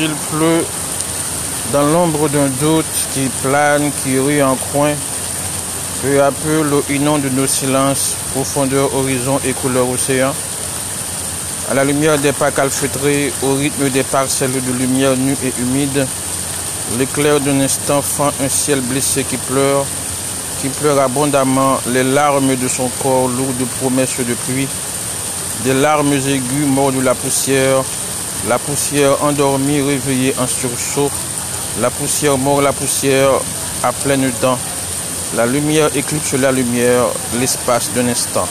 Il 0.00 0.10
pleut 0.30 0.64
dans 1.72 1.82
l'ombre 1.82 2.28
d'un 2.28 2.46
doute 2.60 2.86
qui 3.12 3.28
plane, 3.42 3.90
qui 4.00 4.16
rit 4.20 4.40
en 4.40 4.54
coin. 4.72 4.92
Peu 6.02 6.22
à 6.22 6.30
peu, 6.30 6.62
l'eau 6.62 6.84
inonde 6.88 7.24
nos 7.34 7.48
silences, 7.48 8.14
profondeur, 8.32 8.94
horizon 8.94 9.40
et 9.44 9.52
couleur 9.52 9.88
océan. 9.90 10.32
À 11.68 11.74
la 11.74 11.84
lumière 11.84 12.16
des 12.16 12.30
pas 12.30 12.52
calfeutrés, 12.52 13.32
au 13.42 13.54
rythme 13.54 13.90
des 13.90 14.04
parcelles 14.04 14.52
de 14.52 14.72
lumière 14.72 15.16
nue 15.16 15.36
et 15.42 15.52
humide, 15.60 16.06
l'éclair 16.96 17.40
d'un 17.40 17.60
instant 17.60 18.00
fend 18.00 18.30
un 18.40 18.48
ciel 18.48 18.80
blessé 18.80 19.24
qui 19.24 19.36
pleure, 19.36 19.84
qui 20.60 20.68
pleure 20.68 21.00
abondamment 21.00 21.80
les 21.88 22.04
larmes 22.04 22.54
de 22.54 22.68
son 22.68 22.88
corps 23.02 23.26
lourd 23.26 23.52
de 23.58 23.64
promesses 23.64 24.20
de 24.20 24.34
pluie, 24.46 24.68
des 25.64 25.74
larmes 25.74 26.12
aiguës 26.12 26.68
mortes 26.68 26.94
de 26.94 27.00
la 27.00 27.16
poussière, 27.16 27.82
la 28.46 28.58
poussière 28.58 29.22
endormie 29.24 29.80
réveillée 29.80 30.34
en 30.38 30.46
sursaut, 30.46 31.10
la 31.80 31.90
poussière 31.90 32.38
mord 32.38 32.60
la 32.60 32.72
poussière 32.72 33.30
à 33.82 33.92
plein 33.92 34.30
temps, 34.30 34.58
la 35.36 35.46
lumière 35.46 35.90
éclipse 35.96 36.34
la 36.34 36.52
lumière, 36.52 37.06
l'espace 37.40 37.90
d'un 37.92 38.08
instant. 38.08 38.46